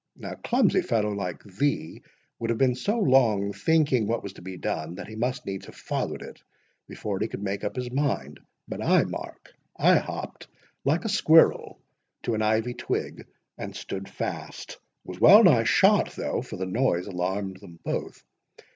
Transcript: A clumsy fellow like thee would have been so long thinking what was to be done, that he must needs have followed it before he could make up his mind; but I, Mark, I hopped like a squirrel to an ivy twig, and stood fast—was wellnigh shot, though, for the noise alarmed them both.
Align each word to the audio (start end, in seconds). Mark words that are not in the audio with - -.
A 0.23 0.35
clumsy 0.35 0.81
fellow 0.81 1.11
like 1.11 1.43
thee 1.43 2.01
would 2.39 2.49
have 2.49 2.57
been 2.57 2.73
so 2.73 2.97
long 2.97 3.53
thinking 3.53 4.07
what 4.07 4.23
was 4.23 4.33
to 4.33 4.41
be 4.41 4.57
done, 4.57 4.95
that 4.95 5.05
he 5.07 5.15
must 5.15 5.45
needs 5.45 5.67
have 5.67 5.75
followed 5.75 6.23
it 6.23 6.41
before 6.87 7.19
he 7.19 7.27
could 7.27 7.43
make 7.43 7.63
up 7.63 7.75
his 7.75 7.91
mind; 7.91 8.39
but 8.67 8.81
I, 8.83 9.03
Mark, 9.03 9.53
I 9.77 9.97
hopped 9.97 10.47
like 10.83 11.05
a 11.05 11.07
squirrel 11.07 11.79
to 12.23 12.33
an 12.33 12.41
ivy 12.41 12.73
twig, 12.73 13.27
and 13.59 13.75
stood 13.75 14.09
fast—was 14.09 15.19
wellnigh 15.21 15.65
shot, 15.65 16.15
though, 16.15 16.41
for 16.41 16.57
the 16.57 16.65
noise 16.65 17.05
alarmed 17.05 17.57
them 17.59 17.77
both. 17.85 18.23